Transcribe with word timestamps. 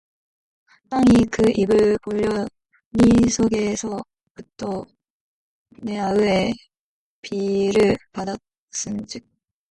땅이 0.89 1.25
그 1.31 1.43
입을 1.55 1.99
벌려 2.01 2.47
네 2.89 3.05
손에서부터 3.29 4.83
네 5.83 5.99
아우의 5.99 6.55
피를 7.21 7.95
받았은즉 8.11 9.21